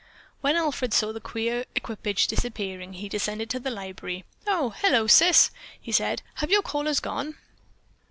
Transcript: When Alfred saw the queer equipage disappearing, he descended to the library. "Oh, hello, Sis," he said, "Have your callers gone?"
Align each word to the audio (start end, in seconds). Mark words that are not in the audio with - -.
When 0.39 0.55
Alfred 0.55 0.95
saw 0.95 1.13
the 1.13 1.19
queer 1.19 1.63
equipage 1.75 2.25
disappearing, 2.25 2.93
he 2.93 3.07
descended 3.07 3.51
to 3.51 3.59
the 3.59 3.69
library. 3.69 4.25
"Oh, 4.47 4.71
hello, 4.71 5.05
Sis," 5.05 5.51
he 5.79 5.91
said, 5.91 6.23
"Have 6.37 6.49
your 6.49 6.63
callers 6.63 6.99
gone?" 6.99 7.35